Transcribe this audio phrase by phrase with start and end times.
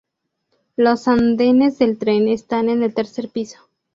[0.77, 3.69] Los andenes del tren están en el tercer piso.